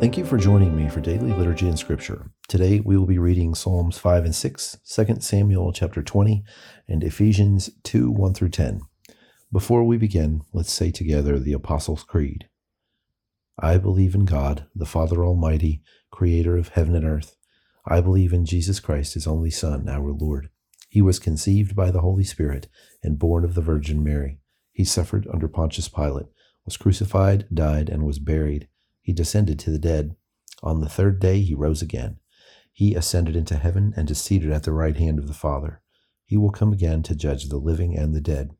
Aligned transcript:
Thank 0.00 0.16
you 0.16 0.24
for 0.24 0.38
joining 0.38 0.74
me 0.74 0.88
for 0.88 1.02
daily 1.02 1.30
liturgy 1.34 1.68
and 1.68 1.78
scripture. 1.78 2.30
Today 2.48 2.80
we 2.80 2.96
will 2.96 3.04
be 3.04 3.18
reading 3.18 3.54
Psalms 3.54 3.98
5 3.98 4.24
and 4.24 4.34
6, 4.34 4.78
2 4.82 5.16
Samuel 5.20 5.74
chapter 5.74 6.02
20, 6.02 6.42
and 6.88 7.04
Ephesians 7.04 7.68
2 7.84 8.10
1 8.10 8.32
through 8.32 8.48
10. 8.48 8.80
Before 9.52 9.84
we 9.84 9.98
begin, 9.98 10.40
let's 10.54 10.72
say 10.72 10.90
together 10.90 11.38
the 11.38 11.52
Apostles' 11.52 12.02
Creed. 12.02 12.48
I 13.58 13.76
believe 13.76 14.14
in 14.14 14.24
God, 14.24 14.64
the 14.74 14.86
Father 14.86 15.22
Almighty, 15.22 15.82
creator 16.10 16.56
of 16.56 16.68
heaven 16.68 16.94
and 16.94 17.04
earth. 17.04 17.36
I 17.86 18.00
believe 18.00 18.32
in 18.32 18.46
Jesus 18.46 18.80
Christ, 18.80 19.12
his 19.12 19.26
only 19.26 19.50
Son, 19.50 19.86
our 19.86 20.12
Lord. 20.12 20.48
He 20.88 21.02
was 21.02 21.18
conceived 21.18 21.76
by 21.76 21.90
the 21.90 22.00
Holy 22.00 22.24
Spirit 22.24 22.68
and 23.02 23.18
born 23.18 23.44
of 23.44 23.54
the 23.54 23.60
Virgin 23.60 24.02
Mary. 24.02 24.38
He 24.72 24.86
suffered 24.86 25.28
under 25.30 25.46
Pontius 25.46 25.88
Pilate, 25.88 26.28
was 26.64 26.78
crucified, 26.78 27.46
died, 27.52 27.90
and 27.90 28.06
was 28.06 28.18
buried 28.18 28.66
he 29.00 29.12
descended 29.12 29.58
to 29.60 29.70
the 29.70 29.78
dead. 29.78 30.16
On 30.62 30.80
the 30.80 30.88
third 30.88 31.20
day 31.20 31.40
he 31.40 31.54
rose 31.54 31.82
again. 31.82 32.18
He 32.72 32.94
ascended 32.94 33.36
into 33.36 33.56
heaven 33.56 33.92
and 33.96 34.10
is 34.10 34.20
seated 34.20 34.50
at 34.52 34.62
the 34.62 34.72
right 34.72 34.96
hand 34.96 35.18
of 35.18 35.26
the 35.26 35.34
Father. 35.34 35.82
He 36.24 36.36
will 36.36 36.50
come 36.50 36.72
again 36.72 37.02
to 37.04 37.14
judge 37.14 37.48
the 37.48 37.56
living 37.56 37.96
and 37.96 38.14
the 38.14 38.20
dead. 38.20 38.52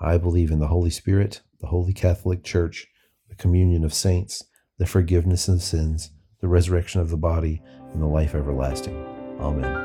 I 0.00 0.18
believe 0.18 0.50
in 0.50 0.58
the 0.58 0.68
Holy 0.68 0.90
Spirit, 0.90 1.42
the 1.60 1.68
Holy 1.68 1.92
Catholic 1.92 2.44
Church, 2.44 2.86
the 3.28 3.36
communion 3.36 3.84
of 3.84 3.94
saints, 3.94 4.44
the 4.78 4.86
forgiveness 4.86 5.48
of 5.48 5.62
sins, 5.62 6.10
the 6.40 6.48
resurrection 6.48 7.00
of 7.00 7.10
the 7.10 7.16
body, 7.16 7.62
and 7.92 8.02
the 8.02 8.06
life 8.06 8.34
everlasting. 8.34 8.96
Amen. 9.40 9.84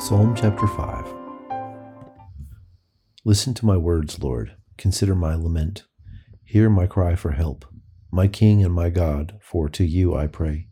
Psalm 0.00 0.34
chapter 0.34 0.66
5 0.66 1.14
Listen 3.24 3.54
to 3.54 3.64
my 3.64 3.76
words, 3.76 4.22
Lord. 4.22 4.56
Consider 4.76 5.14
my 5.14 5.34
lament. 5.34 5.84
Hear 6.46 6.68
my 6.68 6.86
cry 6.86 7.16
for 7.16 7.32
help, 7.32 7.64
my 8.12 8.28
King 8.28 8.62
and 8.62 8.72
my 8.72 8.90
God, 8.90 9.38
for 9.40 9.68
to 9.70 9.82
you 9.82 10.14
I 10.14 10.26
pray. 10.26 10.68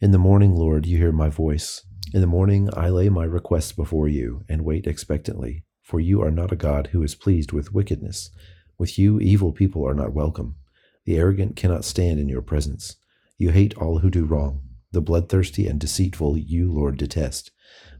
In 0.00 0.10
the 0.10 0.18
morning, 0.18 0.54
Lord, 0.54 0.86
you 0.86 0.96
hear 0.96 1.12
my 1.12 1.28
voice. 1.28 1.84
In 2.14 2.22
the 2.22 2.26
morning 2.26 2.70
I 2.72 2.88
lay 2.88 3.10
my 3.10 3.24
requests 3.24 3.72
before 3.72 4.08
you 4.08 4.42
and 4.48 4.64
wait 4.64 4.86
expectantly, 4.86 5.64
for 5.82 6.00
you 6.00 6.22
are 6.22 6.30
not 6.30 6.50
a 6.50 6.56
God 6.56 6.88
who 6.88 7.02
is 7.02 7.14
pleased 7.14 7.52
with 7.52 7.74
wickedness. 7.74 8.30
With 8.78 8.98
you, 8.98 9.20
evil 9.20 9.52
people 9.52 9.86
are 9.86 9.94
not 9.94 10.14
welcome. 10.14 10.56
The 11.04 11.18
arrogant 11.18 11.56
cannot 11.56 11.84
stand 11.84 12.18
in 12.18 12.30
your 12.30 12.42
presence. 12.42 12.96
You 13.36 13.50
hate 13.50 13.74
all 13.76 13.98
who 13.98 14.10
do 14.10 14.24
wrong. 14.24 14.62
The 14.92 15.02
bloodthirsty 15.02 15.66
and 15.66 15.78
deceitful 15.78 16.38
you, 16.38 16.72
Lord, 16.72 16.96
detest. 16.96 17.50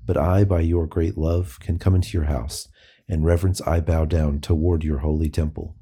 But 0.05 0.17
I, 0.17 0.45
by 0.45 0.63
your 0.63 0.87
great 0.87 1.19
love, 1.19 1.61
can 1.61 1.79
come 1.79 1.95
into 1.95 2.17
your 2.17 2.27
house. 2.27 2.69
In 3.07 3.23
reverence 3.23 3.61
I 3.61 3.81
bow 3.81 4.07
down 4.07 4.41
toward 4.41 4.83
your 4.83 4.99
holy 4.99 5.29
temple. 5.29 5.77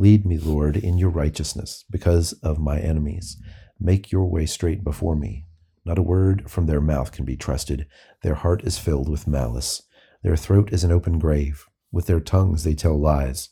Lead 0.00 0.24
me, 0.24 0.38
Lord, 0.38 0.76
in 0.76 0.96
your 0.96 1.10
righteousness 1.10 1.84
because 1.90 2.32
of 2.34 2.60
my 2.60 2.78
enemies. 2.78 3.36
Make 3.80 4.12
your 4.12 4.26
way 4.26 4.46
straight 4.46 4.84
before 4.84 5.16
me. 5.16 5.46
Not 5.84 5.98
a 5.98 6.02
word 6.02 6.48
from 6.48 6.66
their 6.66 6.80
mouth 6.80 7.10
can 7.10 7.24
be 7.24 7.36
trusted. 7.36 7.88
Their 8.22 8.36
heart 8.36 8.62
is 8.62 8.78
filled 8.78 9.08
with 9.08 9.26
malice. 9.26 9.82
Their 10.22 10.36
throat 10.36 10.72
is 10.72 10.84
an 10.84 10.92
open 10.92 11.18
grave. 11.18 11.66
With 11.90 12.06
their 12.06 12.20
tongues 12.20 12.62
they 12.62 12.74
tell 12.74 12.96
lies. 12.96 13.48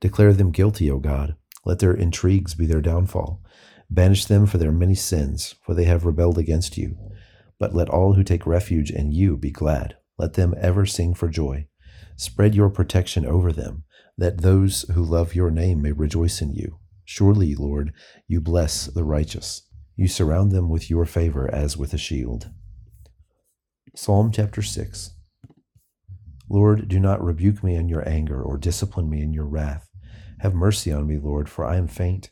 Declare 0.00 0.32
them 0.32 0.52
guilty, 0.52 0.90
O 0.90 0.96
God. 0.96 1.36
Let 1.66 1.80
their 1.80 1.92
intrigues 1.92 2.54
be 2.54 2.64
their 2.64 2.80
downfall. 2.80 3.42
Banish 3.90 4.24
them 4.24 4.46
for 4.46 4.56
their 4.56 4.72
many 4.72 4.94
sins, 4.94 5.54
for 5.60 5.74
they 5.74 5.84
have 5.84 6.06
rebelled 6.06 6.38
against 6.38 6.78
you. 6.78 6.96
But 7.58 7.74
let 7.74 7.90
all 7.90 8.14
who 8.14 8.22
take 8.22 8.46
refuge 8.46 8.90
in 8.90 9.12
you 9.12 9.36
be 9.36 9.50
glad. 9.50 9.98
Let 10.16 10.32
them 10.32 10.54
ever 10.58 10.86
sing 10.86 11.12
for 11.12 11.28
joy. 11.28 11.66
Spread 12.16 12.54
your 12.54 12.70
protection 12.70 13.26
over 13.26 13.52
them 13.52 13.84
that 14.20 14.42
those 14.42 14.82
who 14.94 15.02
love 15.02 15.34
your 15.34 15.50
name 15.50 15.80
may 15.80 15.92
rejoice 15.92 16.42
in 16.42 16.52
you. 16.52 16.78
Surely, 17.06 17.54
Lord, 17.54 17.94
you 18.28 18.38
bless 18.38 18.84
the 18.84 19.02
righteous. 19.02 19.62
You 19.96 20.08
surround 20.08 20.52
them 20.52 20.68
with 20.68 20.90
your 20.90 21.06
favor 21.06 21.52
as 21.52 21.78
with 21.78 21.94
a 21.94 21.98
shield. 21.98 22.50
Psalm 23.96 24.30
chapter 24.30 24.60
6 24.60 25.12
Lord, 26.50 26.86
do 26.86 27.00
not 27.00 27.24
rebuke 27.24 27.64
me 27.64 27.74
in 27.76 27.88
your 27.88 28.06
anger 28.06 28.42
or 28.42 28.58
discipline 28.58 29.08
me 29.08 29.22
in 29.22 29.32
your 29.32 29.46
wrath. 29.46 29.88
Have 30.40 30.54
mercy 30.54 30.92
on 30.92 31.06
me, 31.06 31.16
Lord, 31.16 31.48
for 31.48 31.64
I 31.64 31.76
am 31.76 31.88
faint. 31.88 32.30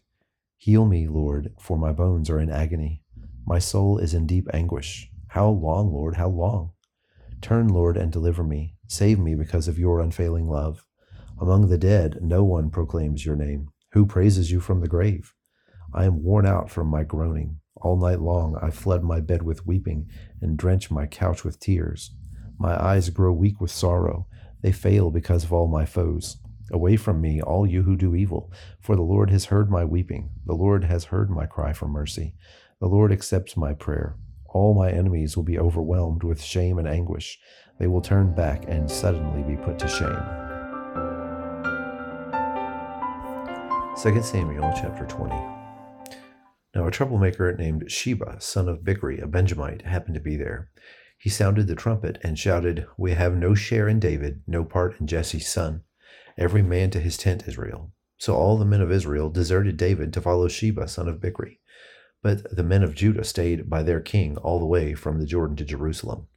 Heal 0.58 0.84
me, 0.84 1.08
Lord, 1.08 1.54
for 1.58 1.78
my 1.78 1.92
bones 1.92 2.28
are 2.28 2.38
in 2.38 2.50
agony. 2.50 3.02
My 3.46 3.58
soul 3.58 3.96
is 3.96 4.12
in 4.12 4.26
deep 4.26 4.46
anguish. 4.52 5.10
How 5.28 5.48
long, 5.48 5.90
Lord, 5.90 6.16
how 6.16 6.28
long? 6.28 6.72
Turn, 7.40 7.68
Lord, 7.68 7.96
and 7.96 8.12
deliver 8.12 8.44
me. 8.44 8.74
Save 8.88 9.18
me 9.18 9.34
because 9.34 9.68
of 9.68 9.78
your 9.78 10.00
unfailing 10.00 10.48
love. 10.48 10.84
Among 11.40 11.68
the 11.68 11.78
dead, 11.78 12.18
no 12.20 12.42
one 12.42 12.68
proclaims 12.68 13.24
your 13.24 13.36
name. 13.36 13.68
Who 13.92 14.06
praises 14.06 14.50
you 14.50 14.60
from 14.60 14.80
the 14.80 14.88
grave? 14.88 15.34
I 15.94 16.04
am 16.04 16.22
worn 16.22 16.46
out 16.46 16.68
from 16.68 16.88
my 16.88 17.04
groaning. 17.04 17.60
All 17.76 17.96
night 17.96 18.20
long 18.20 18.58
I 18.60 18.70
flood 18.70 19.04
my 19.04 19.20
bed 19.20 19.42
with 19.42 19.66
weeping 19.66 20.08
and 20.42 20.56
drench 20.56 20.90
my 20.90 21.06
couch 21.06 21.44
with 21.44 21.60
tears. 21.60 22.10
My 22.58 22.80
eyes 22.82 23.08
grow 23.10 23.32
weak 23.32 23.60
with 23.60 23.70
sorrow. 23.70 24.26
They 24.62 24.72
fail 24.72 25.12
because 25.12 25.44
of 25.44 25.52
all 25.52 25.68
my 25.68 25.84
foes. 25.84 26.38
Away 26.72 26.96
from 26.96 27.20
me, 27.20 27.40
all 27.40 27.66
you 27.66 27.82
who 27.82 27.96
do 27.96 28.16
evil, 28.16 28.52
for 28.80 28.96
the 28.96 29.02
Lord 29.02 29.30
has 29.30 29.46
heard 29.46 29.70
my 29.70 29.84
weeping. 29.84 30.30
The 30.44 30.54
Lord 30.54 30.84
has 30.84 31.04
heard 31.04 31.30
my 31.30 31.46
cry 31.46 31.72
for 31.72 31.86
mercy. 31.86 32.34
The 32.80 32.88
Lord 32.88 33.12
accepts 33.12 33.56
my 33.56 33.74
prayer. 33.74 34.16
All 34.46 34.74
my 34.74 34.90
enemies 34.90 35.36
will 35.36 35.44
be 35.44 35.58
overwhelmed 35.58 36.24
with 36.24 36.42
shame 36.42 36.78
and 36.78 36.88
anguish. 36.88 37.38
They 37.78 37.86
will 37.86 38.02
turn 38.02 38.34
back 38.34 38.64
and 38.66 38.90
suddenly 38.90 39.42
be 39.44 39.62
put 39.62 39.78
to 39.78 39.88
shame. 39.88 40.47
2 44.00 44.22
Samuel 44.22 44.72
chapter 44.76 45.04
20. 45.06 45.34
Now 46.72 46.86
a 46.86 46.90
troublemaker 46.90 47.56
named 47.56 47.90
Sheba, 47.90 48.36
son 48.38 48.68
of 48.68 48.84
Bichri, 48.84 49.20
a 49.20 49.26
Benjamite, 49.26 49.82
happened 49.82 50.14
to 50.14 50.20
be 50.20 50.36
there. 50.36 50.70
He 51.18 51.28
sounded 51.28 51.66
the 51.66 51.74
trumpet 51.74 52.16
and 52.22 52.38
shouted, 52.38 52.86
We 52.96 53.14
have 53.14 53.36
no 53.36 53.56
share 53.56 53.88
in 53.88 53.98
David, 53.98 54.42
no 54.46 54.62
part 54.62 55.00
in 55.00 55.08
Jesse's 55.08 55.48
son. 55.48 55.82
Every 56.38 56.62
man 56.62 56.90
to 56.90 57.00
his 57.00 57.16
tent, 57.16 57.48
Israel. 57.48 57.90
So 58.18 58.36
all 58.36 58.56
the 58.56 58.64
men 58.64 58.80
of 58.80 58.92
Israel 58.92 59.30
deserted 59.30 59.76
David 59.76 60.12
to 60.12 60.20
follow 60.20 60.46
Sheba, 60.46 60.86
son 60.86 61.08
of 61.08 61.18
Bichri. 61.18 61.58
But 62.22 62.54
the 62.54 62.62
men 62.62 62.84
of 62.84 62.94
Judah 62.94 63.24
stayed 63.24 63.68
by 63.68 63.82
their 63.82 64.00
king 64.00 64.36
all 64.36 64.60
the 64.60 64.64
way 64.64 64.94
from 64.94 65.18
the 65.18 65.26
Jordan 65.26 65.56
to 65.56 65.64
Jerusalem. 65.64 66.28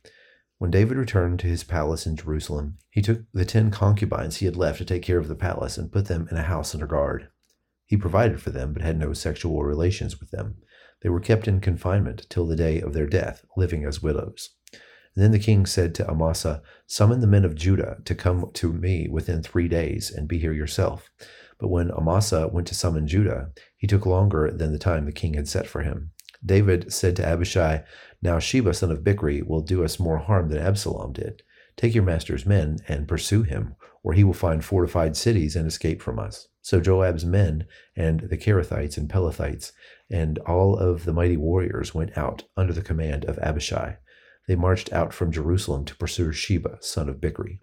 When 0.58 0.72
David 0.72 0.98
returned 0.98 1.40
to 1.42 1.48
his 1.48 1.64
palace 1.64 2.08
in 2.08 2.16
Jerusalem, 2.16 2.80
he 2.90 3.04
took 3.04 3.20
the 3.36 3.46
ten 3.46 3.70
concubines 3.70 4.38
he 4.38 4.48
had 4.48 4.58
left 4.58 4.80
to 4.80 4.86
take 4.86 5.04
care 5.04 5.20
of 5.20 5.28
the 5.28 5.36
palace 5.36 5.78
and 5.78 5.92
put 5.92 6.08
them 6.08 6.28
in 6.32 6.38
a 6.38 6.42
house 6.42 6.74
under 6.74 6.88
guard. 6.88 7.28
He 7.92 7.98
provided 7.98 8.42
for 8.42 8.52
them, 8.52 8.72
but 8.72 8.84
had 8.84 8.98
no 8.98 9.12
sexual 9.12 9.64
relations 9.64 10.18
with 10.22 10.32
them. 10.32 10.56
They 11.02 11.10
were 11.10 11.20
kept 11.20 11.46
in 11.46 11.60
confinement 11.60 12.26
till 12.30 12.48
the 12.48 12.56
day 12.56 12.80
of 12.80 12.94
their 12.94 13.06
death, 13.06 13.44
living 13.58 13.84
as 13.84 14.02
widows. 14.02 14.52
And 14.72 15.22
then 15.22 15.32
the 15.32 15.40
king 15.40 15.66
said 15.66 15.94
to 15.96 16.10
Amasa, 16.10 16.62
Summon 16.88 17.20
the 17.20 17.28
men 17.28 17.44
of 17.44 17.54
Judah 17.54 17.98
to 18.06 18.16
come 18.16 18.50
to 18.54 18.72
me 18.72 19.10
within 19.12 19.44
three 19.44 19.68
days, 19.68 20.10
and 20.10 20.26
be 20.26 20.38
here 20.38 20.54
yourself. 20.54 21.12
But 21.60 21.68
when 21.68 21.92
Amasa 21.92 22.48
went 22.48 22.68
to 22.68 22.76
summon 22.76 23.08
Judah, 23.08 23.50
he 23.76 23.88
took 23.88 24.06
longer 24.06 24.50
than 24.50 24.72
the 24.72 24.80
time 24.80 25.04
the 25.04 25.12
king 25.12 25.34
had 25.34 25.50
set 25.50 25.68
for 25.68 25.82
him. 25.82 26.12
David 26.46 26.94
said 26.94 27.18
to 27.18 27.26
Abishai, 27.26 27.84
Now 28.22 28.40
Sheba 28.40 28.74
son 28.74 28.92
of 28.92 29.04
Bichri 29.04 29.46
will 29.46 29.64
do 29.64 29.84
us 29.84 30.00
more 30.00 30.20
harm 30.20 30.48
than 30.48 30.60
Absalom 30.60 31.12
did. 31.12 31.44
Take 31.76 31.94
your 31.94 32.06
master's 32.06 32.46
men 32.46 32.78
and 32.88 33.06
pursue 33.06 33.44
him, 33.44 33.76
or 34.04 34.14
he 34.14 34.24
will 34.24 34.34
find 34.34 34.64
fortified 34.64 35.16
cities 35.16 35.56
and 35.56 35.68
escape 35.68 36.02
from 36.02 36.20
us. 36.20 36.48
So 36.62 36.80
Joab's 36.80 37.26
men 37.26 37.66
and 37.96 38.22
the 38.22 38.38
Cherethites 38.38 38.98
and 38.98 39.10
Pelethites 39.10 39.72
and 40.10 40.38
all 40.40 40.78
of 40.78 41.06
the 41.06 41.14
mighty 41.14 41.38
warriors 41.38 41.96
went 41.96 42.18
out 42.18 42.44
under 42.58 42.74
the 42.74 42.82
command 42.82 43.26
of 43.26 43.38
Abishai. 43.40 43.98
They 44.48 44.56
marched 44.56 44.92
out 44.92 45.14
from 45.14 45.32
Jerusalem 45.32 45.86
to 45.86 45.96
pursue 45.96 46.32
Sheba, 46.32 46.80
son 46.82 47.10
of 47.10 47.22
Bichri. 47.22 47.60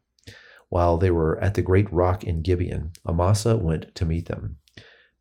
While 0.68 0.98
they 0.98 1.10
were 1.10 1.38
at 1.40 1.54
the 1.54 1.62
great 1.62 1.90
rock 1.92 2.24
in 2.24 2.42
Gibeon, 2.42 2.92
Amasa 3.06 3.56
went 3.56 3.94
to 3.94 4.04
meet 4.04 4.26
them. 4.26 4.58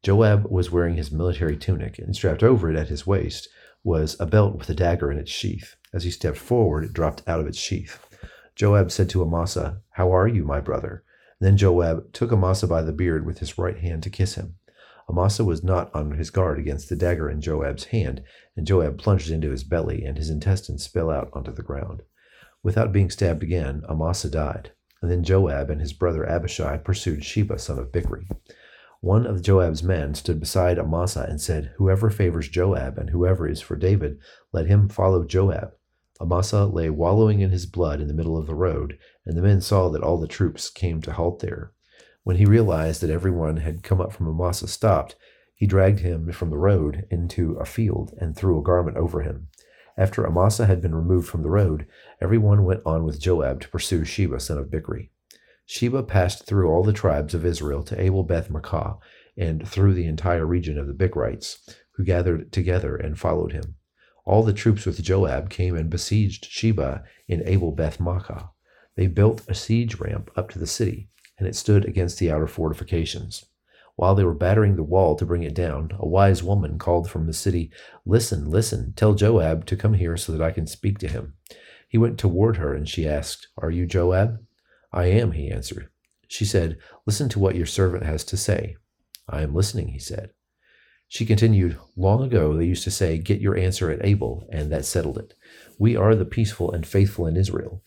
Joab 0.03 0.46
was 0.49 0.72
wearing 0.72 0.96
his 0.96 1.11
military 1.11 1.58
tunic, 1.58 1.99
and 1.99 2.16
strapped 2.16 2.43
over 2.43 2.69
it 2.69 2.78
at 2.78 2.90
his 2.90 3.08
waist 3.08 3.49
was 3.84 4.16
a 4.19 4.25
belt 4.25 4.58
with 4.58 4.69
a 4.69 4.73
dagger 4.73 5.11
in 5.11 5.17
its 5.17 5.31
sheath. 5.31 5.75
As 5.93 6.03
he 6.03 6.11
stepped 6.11 6.37
forward, 6.37 6.84
it 6.84 6.93
dropped 6.93 7.23
out 7.28 7.40
of 7.40 7.47
its 7.47 7.58
sheath. 7.58 8.05
Joab 8.55 8.91
said 8.91 9.09
to 9.09 9.22
Amasa, 9.22 9.81
How 9.91 10.14
are 10.14 10.28
you, 10.28 10.43
my 10.43 10.59
brother? 10.59 11.03
Then 11.39 11.57
Joab 11.57 12.13
took 12.13 12.31
Amasa 12.31 12.67
by 12.67 12.81
the 12.81 12.91
beard 12.91 13.25
with 13.25 13.39
his 13.39 13.57
right 13.57 13.78
hand 13.78 14.03
to 14.03 14.09
kiss 14.09 14.35
him. 14.35 14.55
Amasa 15.09 15.45
was 15.45 15.63
not 15.63 15.93
on 15.93 16.11
his 16.11 16.29
guard 16.29 16.59
against 16.59 16.89
the 16.89 16.95
dagger 16.95 17.29
in 17.29 17.39
Joab's 17.39 17.85
hand, 17.85 18.23
and 18.55 18.67
Joab 18.67 18.97
plunged 18.97 19.29
into 19.29 19.51
his 19.51 19.63
belly, 19.63 20.03
and 20.03 20.17
his 20.17 20.29
intestines 20.29 20.87
fell 20.87 21.09
out 21.09 21.29
onto 21.34 21.53
the 21.53 21.61
ground. 21.61 22.01
Without 22.63 22.91
being 22.91 23.09
stabbed 23.09 23.43
again, 23.43 23.84
Amasa 23.87 24.29
died. 24.29 24.72
And 25.01 25.11
then 25.11 25.23
Joab 25.23 25.69
and 25.69 25.79
his 25.79 25.93
brother 25.93 26.28
Abishai 26.28 26.78
pursued 26.78 27.23
Sheba, 27.23 27.59
son 27.59 27.78
of 27.79 27.91
Bichri. 27.91 28.28
One 28.99 29.28
of 29.28 29.43
Joab's 29.43 29.83
men 29.83 30.16
stood 30.16 30.40
beside 30.40 30.79
Amasa 30.79 31.25
and 31.29 31.40
said, 31.40 31.72
Whoever 31.78 32.09
favors 32.09 32.49
Joab 32.49 32.97
and 32.97 33.11
whoever 33.11 33.47
is 33.47 33.61
for 33.61 33.75
David, 33.75 34.17
let 34.51 34.66
him 34.66 34.90
follow 34.90 35.23
Joab. 35.23 35.73
Amasa 36.19 36.66
lay 36.66 36.90
wallowing 36.90 37.41
in 37.41 37.52
his 37.52 37.66
blood 37.66 38.02
in 38.02 38.08
the 38.08 38.14
middle 38.14 38.37
of 38.37 38.47
the 38.47 38.55
road, 38.55 38.97
and 39.25 39.37
the 39.37 39.41
men 39.41 39.61
saw 39.61 39.90
that 39.90 40.03
all 40.03 40.17
the 40.17 40.28
troops 40.28 40.69
came 40.69 41.02
to 41.02 41.14
halt 41.14 41.40
there. 41.40 41.72
When 42.23 42.37
he 42.37 42.46
realized 42.46 43.02
that 43.02 43.09
everyone 43.09 43.58
had 43.58 43.84
come 43.84 44.02
up 44.02 44.11
from 44.11 44.28
Amasa 44.28 44.67
stopped, 44.67 45.16
He 45.55 45.66
dragged 45.66 45.99
him 45.99 46.31
from 46.31 46.49
the 46.49 46.58
road 46.58 47.08
into 47.09 47.53
a 47.53 47.66
field 47.66 48.14
and 48.19 48.35
threw 48.35 48.59
a 48.59 48.64
garment 48.64 48.97
over 48.97 49.22
him. 49.22 49.47
After 49.97 50.28
Amasa 50.28 50.66
had 50.67 50.81
been 50.81 50.93
removed 50.93 51.28
from 51.28 51.41
the 51.41 51.49
road, 51.49 51.87
everyone 52.22 52.66
went 52.66 52.81
on 52.85 53.03
with 53.03 53.19
Joab 53.19 53.61
to 53.61 53.69
pursue 53.69 54.03
Sheba 54.03 54.40
son 54.40 54.58
of 54.58 54.69
Bichri. 54.69 55.09
Sheba 55.66 56.03
passed 56.03 56.46
through 56.46 56.69
all 56.69 56.84
the 56.84 56.93
tribes 56.93 57.34
of 57.34 57.46
Israel 57.46 57.81
to 57.84 57.99
Abel 57.99 58.23
Beth 58.23 58.49
Maachah 58.49 58.99
and 59.35 59.67
through 59.67 59.93
the 59.93 60.05
entire 60.05 60.46
region 60.46 60.78
of 60.78 60.87
the 60.87 60.93
Bichrites, 60.93 61.58
who 61.93 62.03
gathered 62.03 62.52
together 62.52 62.96
and 62.96 63.17
followed 63.17 63.53
him. 63.53 63.77
All 64.28 64.44
the 64.44 64.52
troops 64.52 64.85
with 64.85 65.02
Joab 65.02 65.50
came 65.50 65.78
and 65.78 65.90
besieged 65.90 66.47
Sheba 66.47 67.06
in 67.29 67.47
Abel 67.47 67.72
Beth 67.72 67.97
Maachah. 67.97 68.50
They 68.97 69.08
built 69.08 69.47
a 69.47 69.56
siege 69.56 70.02
ramp 70.02 70.29
up 70.35 70.50
to 70.50 70.59
the 70.59 70.68
city, 70.68 71.08
and 71.40 71.47
it 71.47 71.56
stood 71.56 71.85
against 71.85 72.20
the 72.20 72.29
outer 72.29 72.46
fortifications. 72.46 73.46
While 73.96 74.16
they 74.16 74.26
were 74.26 74.34
battering 74.34 74.76
the 74.76 74.84
wall 74.84 75.16
to 75.16 75.26
bring 75.26 75.44
it 75.44 75.53
down, 75.53 75.91
a 75.97 76.06
wise 76.06 76.44
woman 76.44 76.78
called 76.78 77.09
from 77.09 77.26
the 77.26 77.32
city, 77.32 77.72
Listen, 78.06 78.50
listen, 78.50 78.91
tell 78.97 79.14
Joab 79.14 79.66
to 79.68 79.78
come 79.78 79.94
here 79.94 80.18
so 80.18 80.34
that 80.34 80.41
I 80.41 80.52
can 80.52 80.68
speak 80.68 80.97
to 81.00 81.08
him. 81.08 81.35
He 81.88 81.97
went 81.97 82.20
toward 82.20 82.58
her, 82.58 82.74
and 82.74 82.88
she 82.88 83.08
asked, 83.08 83.47
Are 83.58 83.72
you 83.72 83.85
Joab? 83.85 84.46
I 84.91 85.06
am, 85.06 85.32
he 85.32 85.50
answered. 85.50 85.88
She 86.28 86.44
said, 86.44 86.79
Listen 87.06 87.29
to 87.29 87.40
what 87.40 87.56
your 87.56 87.66
servant 87.66 88.03
has 88.03 88.26
to 88.26 88.35
say. 88.35 88.76
I 89.29 89.44
am 89.44 89.56
listening, 89.56 89.88
he 89.88 90.00
said. 90.00 90.32
She 91.07 91.25
continued, 91.25 91.77
Long 91.95 92.21
ago 92.23 92.55
they 92.55 92.65
used 92.65 92.83
to 92.83 92.91
say, 92.91 93.17
Get 93.17 93.39
your 93.39 93.57
answer 93.57 93.89
at 93.89 94.05
Abel, 94.05 94.47
and 94.51 94.71
that 94.71 94.85
settled 94.85 95.17
it. 95.17 95.33
We 95.79 95.95
are 95.95 96.15
the 96.15 96.25
peaceful 96.25 96.71
and 96.71 96.85
faithful 96.85 97.27
in 97.27 97.37
Israel. 97.37 97.81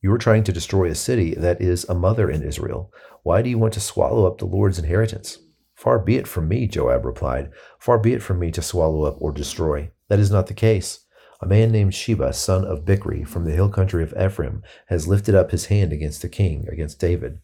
You 0.00 0.12
are 0.12 0.18
trying 0.18 0.44
to 0.44 0.52
destroy 0.52 0.90
a 0.90 0.94
city 0.94 1.34
that 1.34 1.60
is 1.60 1.84
a 1.84 1.94
mother 1.94 2.30
in 2.30 2.42
Israel. 2.42 2.92
Why 3.22 3.42
do 3.42 3.50
you 3.50 3.58
want 3.58 3.74
to 3.74 3.80
swallow 3.80 4.26
up 4.26 4.38
the 4.38 4.46
Lord's 4.46 4.78
inheritance? 4.78 5.38
Far 5.74 5.98
be 5.98 6.16
it 6.16 6.28
from 6.28 6.48
me, 6.48 6.66
Joab 6.66 7.04
replied. 7.04 7.50
Far 7.78 7.98
be 7.98 8.12
it 8.12 8.22
from 8.22 8.38
me 8.38 8.50
to 8.52 8.62
swallow 8.62 9.04
up 9.04 9.16
or 9.18 9.32
destroy. 9.32 9.90
That 10.08 10.18
is 10.20 10.30
not 10.30 10.46
the 10.46 10.54
case. 10.54 11.00
A 11.40 11.46
man 11.46 11.72
named 11.72 11.94
Sheba, 11.94 12.32
son 12.32 12.64
of 12.64 12.84
Bichri, 12.84 13.26
from 13.26 13.44
the 13.44 13.52
hill 13.52 13.68
country 13.68 14.02
of 14.02 14.14
Ephraim, 14.18 14.62
has 14.86 15.08
lifted 15.08 15.34
up 15.34 15.50
his 15.50 15.66
hand 15.66 15.92
against 15.92 16.22
the 16.22 16.28
king, 16.28 16.66
against 16.70 17.00
David. 17.00 17.40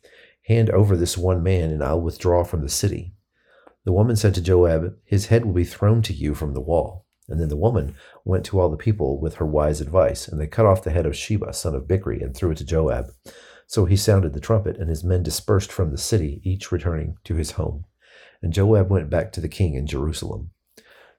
Hand 0.47 0.71
over 0.71 0.97
this 0.97 1.19
one 1.19 1.43
man, 1.43 1.71
and 1.71 1.83
I'll 1.83 2.01
withdraw 2.01 2.45
from 2.45 2.63
the 2.63 2.69
city. 2.69 3.13
The 3.91 3.95
woman 3.95 4.15
said 4.15 4.37
to 4.37 4.41
Joab, 4.41 4.95
His 5.05 5.27
head 5.27 5.45
will 5.45 5.53
be 5.53 5.65
thrown 5.65 6.01
to 6.03 6.15
you 6.15 6.33
from 6.33 6.55
the 6.55 6.61
wall. 6.61 7.07
And 7.29 7.41
then 7.41 7.49
the 7.49 7.57
woman 7.57 7.97
went 8.25 8.45
to 8.45 8.61
all 8.61 8.69
the 8.69 8.77
people 8.77 9.21
with 9.21 9.35
her 9.35 9.45
wise 9.45 9.81
advice, 9.81 10.29
and 10.29 10.41
they 10.41 10.47
cut 10.47 10.65
off 10.65 10.85
the 10.85 10.93
head 10.93 11.07
of 11.07 11.17
Sheba, 11.17 11.53
son 11.53 11.75
of 11.75 11.89
Bichri, 11.89 12.23
and 12.23 12.33
threw 12.33 12.53
it 12.53 12.59
to 12.59 12.65
Joab. 12.65 13.07
So 13.67 13.87
he 13.87 13.97
sounded 13.97 14.33
the 14.33 14.39
trumpet, 14.39 14.77
and 14.77 14.89
his 14.89 15.03
men 15.03 15.25
dispersed 15.25 15.73
from 15.73 15.91
the 15.91 15.99
city, 15.99 16.41
each 16.45 16.71
returning 16.71 17.17
to 17.25 17.35
his 17.35 17.51
home. 17.51 17.85
And 18.41 18.53
Joab 18.53 18.91
went 18.91 19.11
back 19.11 19.33
to 19.33 19.41
the 19.41 19.49
king 19.49 19.75
in 19.75 19.89
Jerusalem. 19.89 20.53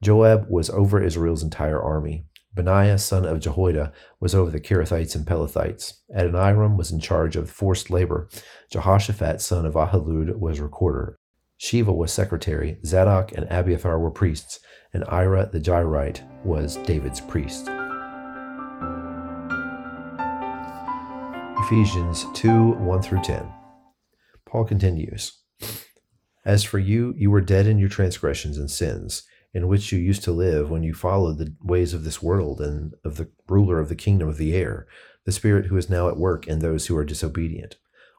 Joab 0.01 0.49
was 0.49 0.69
over 0.69 1.03
Israel's 1.03 1.43
entire 1.43 1.83
army. 1.83 2.23
Benaiah, 2.53 2.99
son 2.99 3.25
of 3.25 3.41
Jehoiada, 3.41 3.91
was 4.21 4.33
over 4.33 4.49
the 4.49 4.61
Kerethites 4.61 5.13
and 5.13 5.27
Pelethites. 5.27 5.95
Adoniram 6.15 6.77
was 6.77 6.89
in 6.89 7.01
charge 7.01 7.35
of 7.35 7.51
forced 7.51 7.89
labor. 7.89 8.29
Jehoshaphat, 8.71 9.41
son 9.41 9.65
of 9.65 9.73
Ahilud, 9.73 10.37
was 10.37 10.61
recorder. 10.61 11.17
Sheva 11.61 11.95
was 11.95 12.11
secretary. 12.11 12.79
Zadok 12.83 13.33
and 13.33 13.45
Abiathar 13.51 13.99
were 13.99 14.09
priests 14.09 14.59
and 14.93 15.05
Ira 15.07 15.47
the 15.53 15.59
Jairite 15.59 16.21
was 16.43 16.77
David's 16.77 17.21
priest. 17.21 17.67
Ephesians 21.63 22.25
2 22.33 22.71
1 22.71 23.01
through 23.03 23.21
10. 23.21 23.47
Paul 24.47 24.65
continues 24.65 25.39
As 26.43 26.63
for 26.63 26.79
you, 26.79 27.13
you 27.15 27.29
were 27.29 27.41
dead 27.41 27.67
in 27.67 27.77
your 27.77 27.89
transgressions 27.89 28.57
and 28.57 28.69
sins, 28.69 29.21
in 29.53 29.67
which 29.67 29.91
you 29.91 29.99
used 29.99 30.23
to 30.23 30.31
live 30.31 30.71
when 30.71 30.81
you 30.81 30.95
followed 30.95 31.37
the 31.37 31.55
ways 31.61 31.93
of 31.93 32.03
this 32.03 32.23
world 32.23 32.59
and 32.59 32.95
of 33.05 33.17
the 33.17 33.29
ruler 33.47 33.79
of 33.79 33.87
the 33.87 33.95
kingdom 33.95 34.27
of 34.27 34.37
the 34.37 34.55
air, 34.55 34.87
the 35.25 35.31
Spirit 35.31 35.67
who 35.67 35.77
is 35.77 35.91
now 35.91 36.09
at 36.09 36.17
work 36.17 36.47
in 36.47 36.57
those 36.57 36.87
who 36.87 36.97
are 36.97 37.05
disobedient. 37.05 37.75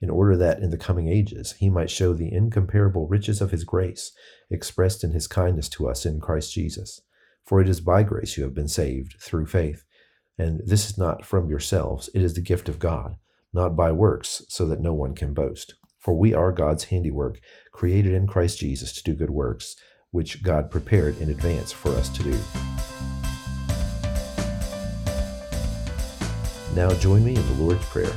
in 0.00 0.10
order 0.10 0.36
that 0.36 0.60
in 0.60 0.70
the 0.70 0.78
coming 0.78 1.08
ages 1.08 1.52
he 1.58 1.68
might 1.68 1.90
show 1.90 2.12
the 2.12 2.32
incomparable 2.32 3.06
riches 3.06 3.40
of 3.40 3.50
his 3.50 3.64
grace, 3.64 4.12
expressed 4.50 5.02
in 5.02 5.10
his 5.10 5.26
kindness 5.26 5.68
to 5.68 5.88
us 5.88 6.06
in 6.06 6.20
Christ 6.20 6.52
Jesus. 6.52 7.00
For 7.44 7.60
it 7.60 7.68
is 7.68 7.80
by 7.80 8.02
grace 8.02 8.36
you 8.36 8.44
have 8.44 8.54
been 8.54 8.68
saved, 8.68 9.16
through 9.20 9.46
faith. 9.46 9.84
And 10.38 10.60
this 10.64 10.88
is 10.88 10.98
not 10.98 11.24
from 11.24 11.48
yourselves, 11.48 12.08
it 12.14 12.22
is 12.22 12.34
the 12.34 12.40
gift 12.40 12.68
of 12.68 12.78
God, 12.78 13.16
not 13.52 13.74
by 13.74 13.90
works, 13.90 14.42
so 14.48 14.66
that 14.66 14.80
no 14.80 14.92
one 14.92 15.14
can 15.14 15.34
boast. 15.34 15.74
For 15.98 16.16
we 16.16 16.32
are 16.32 16.52
God's 16.52 16.84
handiwork, 16.84 17.40
created 17.72 18.12
in 18.12 18.26
Christ 18.26 18.60
Jesus 18.60 18.92
to 18.92 19.02
do 19.02 19.14
good 19.14 19.30
works, 19.30 19.76
which 20.10 20.42
God 20.42 20.70
prepared 20.70 21.18
in 21.20 21.30
advance 21.30 21.72
for 21.72 21.90
us 21.90 22.08
to 22.10 22.22
do. 22.22 22.38
Now 26.74 26.94
join 26.94 27.24
me 27.24 27.34
in 27.34 27.46
the 27.46 27.62
Lord's 27.62 27.84
Prayer. 27.86 28.16